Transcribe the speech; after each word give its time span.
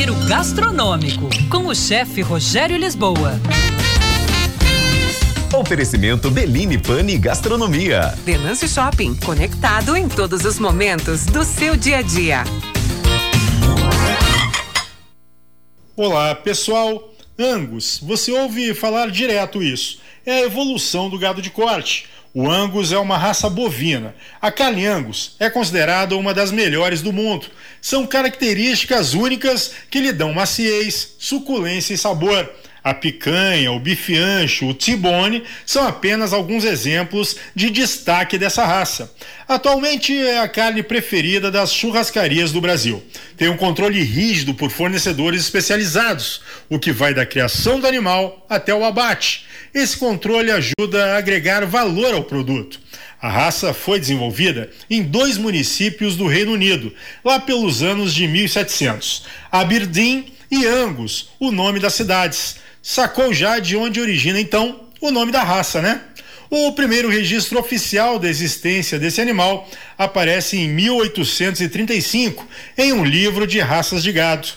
Giro 0.00 0.14
Gastronômico, 0.26 1.28
com 1.50 1.66
o 1.66 1.74
chefe 1.74 2.22
Rogério 2.22 2.78
Lisboa. 2.78 3.38
Oferecimento 5.54 6.30
Beline 6.30 6.78
Pane 6.78 7.18
Gastronomia. 7.18 8.14
Venâncio 8.24 8.66
Shopping, 8.66 9.14
conectado 9.16 9.94
em 9.94 10.08
todos 10.08 10.46
os 10.46 10.58
momentos 10.58 11.26
do 11.26 11.44
seu 11.44 11.76
dia 11.76 11.98
a 11.98 12.02
dia. 12.02 12.44
Olá, 15.94 16.34
pessoal. 16.34 17.12
Angus, 17.38 18.00
você 18.02 18.32
ouve 18.32 18.72
falar 18.72 19.10
direto 19.10 19.62
isso. 19.62 20.00
É 20.24 20.32
a 20.32 20.46
evolução 20.46 21.10
do 21.10 21.18
gado 21.18 21.42
de 21.42 21.50
corte. 21.50 22.08
O 22.32 22.48
Angus 22.48 22.92
é 22.92 22.98
uma 22.98 23.18
raça 23.18 23.50
bovina. 23.50 24.14
A 24.40 24.52
carne 24.52 24.86
Angus 24.86 25.34
é 25.40 25.50
considerada 25.50 26.16
uma 26.16 26.32
das 26.32 26.52
melhores 26.52 27.02
do 27.02 27.12
mundo. 27.12 27.46
São 27.82 28.06
características 28.06 29.14
únicas 29.14 29.72
que 29.90 30.00
lhe 30.00 30.12
dão 30.12 30.32
maciez, 30.32 31.16
suculência 31.18 31.92
e 31.92 31.98
sabor. 31.98 32.48
A 32.82 32.94
picanha, 32.94 33.72
o 33.72 33.78
bife 33.78 34.16
ancho, 34.16 34.66
o 34.66 34.74
tibone 34.74 35.44
são 35.66 35.86
apenas 35.86 36.32
alguns 36.32 36.64
exemplos 36.64 37.36
de 37.54 37.70
destaque 37.70 38.38
dessa 38.38 38.64
raça. 38.64 39.12
Atualmente 39.46 40.16
é 40.16 40.40
a 40.40 40.48
carne 40.48 40.82
preferida 40.82 41.50
das 41.50 41.72
churrascarias 41.72 42.52
do 42.52 42.60
Brasil. 42.60 43.02
Tem 43.36 43.48
um 43.48 43.56
controle 43.56 44.02
rígido 44.02 44.54
por 44.54 44.70
fornecedores 44.70 45.42
especializados, 45.42 46.40
o 46.68 46.78
que 46.78 46.92
vai 46.92 47.12
da 47.12 47.26
criação 47.26 47.78
do 47.78 47.86
animal 47.86 48.46
até 48.48 48.74
o 48.74 48.84
abate. 48.84 49.44
Esse 49.74 49.96
controle 49.96 50.50
ajuda 50.50 51.14
a 51.14 51.18
agregar 51.18 51.66
valor 51.66 52.14
ao 52.14 52.24
produto. 52.24 52.80
A 53.20 53.28
raça 53.28 53.74
foi 53.74 54.00
desenvolvida 54.00 54.70
em 54.88 55.02
dois 55.02 55.36
municípios 55.36 56.16
do 56.16 56.26
Reino 56.26 56.52
Unido, 56.52 56.92
lá 57.22 57.38
pelos 57.38 57.82
anos 57.82 58.14
de 58.14 58.26
1700, 58.26 59.24
Aberdeen 59.52 60.32
e 60.50 60.66
Angus, 60.66 61.28
o 61.38 61.52
nome 61.52 61.78
das 61.78 61.94
cidades. 61.94 62.56
Sacou 62.82 63.32
já 63.32 63.58
de 63.58 63.76
onde 63.76 64.00
origina 64.00 64.40
então 64.40 64.88
o 65.00 65.10
nome 65.10 65.30
da 65.30 65.42
raça, 65.42 65.82
né? 65.82 66.00
O 66.48 66.72
primeiro 66.72 67.08
registro 67.08 67.60
oficial 67.60 68.18
da 68.18 68.28
existência 68.28 68.98
desse 68.98 69.20
animal 69.20 69.68
aparece 69.96 70.56
em 70.56 70.68
1835 70.68 72.48
em 72.76 72.92
um 72.92 73.04
livro 73.04 73.46
de 73.46 73.60
raças 73.60 74.02
de 74.02 74.10
gado. 74.10 74.48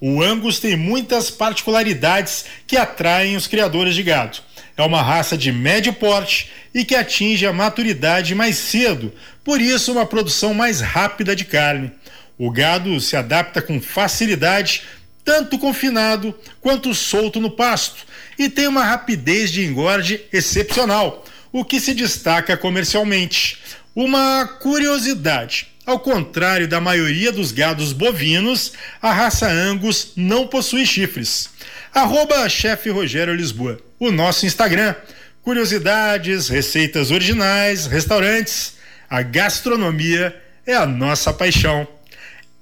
O 0.00 0.22
Angus 0.22 0.58
tem 0.58 0.76
muitas 0.76 1.30
particularidades 1.30 2.46
que 2.66 2.76
atraem 2.76 3.36
os 3.36 3.46
criadores 3.46 3.94
de 3.94 4.02
gado. 4.02 4.38
É 4.76 4.82
uma 4.82 5.02
raça 5.02 5.38
de 5.38 5.52
médio 5.52 5.92
porte 5.92 6.50
e 6.74 6.84
que 6.84 6.94
atinge 6.94 7.46
a 7.46 7.52
maturidade 7.52 8.34
mais 8.34 8.56
cedo, 8.56 9.12
por 9.44 9.60
isso, 9.60 9.92
uma 9.92 10.04
produção 10.04 10.52
mais 10.52 10.80
rápida 10.80 11.36
de 11.36 11.44
carne. 11.44 11.92
O 12.36 12.50
gado 12.50 13.00
se 13.00 13.16
adapta 13.16 13.62
com 13.62 13.80
facilidade 13.80 14.82
tanto 15.26 15.58
confinado 15.58 16.32
quanto 16.60 16.94
solto 16.94 17.40
no 17.40 17.50
pasto, 17.50 18.06
e 18.38 18.48
tem 18.48 18.68
uma 18.68 18.84
rapidez 18.84 19.50
de 19.50 19.64
engorde 19.64 20.20
excepcional, 20.32 21.24
o 21.52 21.64
que 21.64 21.80
se 21.80 21.92
destaca 21.92 22.56
comercialmente. 22.56 23.58
Uma 23.94 24.46
curiosidade: 24.46 25.66
ao 25.84 25.98
contrário 25.98 26.68
da 26.68 26.80
maioria 26.80 27.32
dos 27.32 27.50
gados 27.50 27.92
bovinos, 27.92 28.72
a 29.02 29.12
raça 29.12 29.50
Angus 29.50 30.12
não 30.14 30.46
possui 30.46 30.86
chifres. 30.86 31.50
Arroba 31.92 32.48
chefe 32.48 32.88
Rogério 32.90 33.34
Lisboa, 33.34 33.80
o 33.98 34.12
nosso 34.12 34.46
Instagram. 34.46 34.94
Curiosidades, 35.42 36.48
receitas 36.48 37.10
originais, 37.10 37.86
restaurantes. 37.86 38.74
A 39.08 39.22
gastronomia 39.22 40.34
é 40.66 40.74
a 40.74 40.86
nossa 40.86 41.32
paixão. 41.32 41.86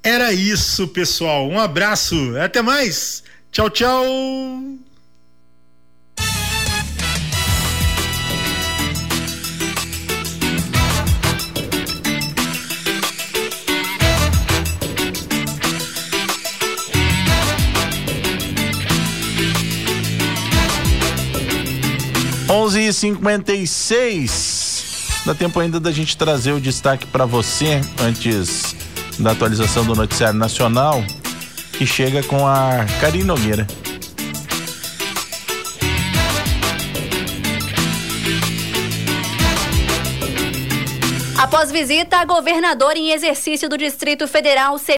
Era 0.05 0.35
isso, 0.35 0.87
pessoal. 0.89 1.49
Um 1.49 1.59
abraço. 1.59 2.15
Até 2.37 2.61
mais. 2.61 3.25
Tchau, 3.51 3.71
tchau. 3.71 4.05
Onze 22.51 22.87
e 22.87 22.93
cinquenta 22.93 23.55
e 23.55 23.67
seis. 23.67 25.23
Dá 25.25 25.35
tempo 25.35 25.59
ainda 25.59 25.81
da 25.81 25.91
gente 25.91 26.15
trazer 26.15 26.53
o 26.53 26.61
destaque 26.61 27.07
para 27.07 27.25
você 27.25 27.81
antes 27.99 28.84
da 29.19 29.33
atualização 29.33 29.85
do 29.85 29.95
Noticiário 29.95 30.39
Nacional, 30.39 31.05
que 31.73 31.87
chega 31.87 32.23
com 32.23 32.47
a 32.47 32.85
Karine 33.01 33.25
Nogueira. 33.25 33.67
Após 41.55 41.71
visita 41.71 42.17
a 42.19 42.25
governador 42.25 42.97
em 42.97 43.13
exercício 43.13 43.69
do 43.69 43.77
Distrito 43.77 44.27
Federal, 44.27 44.79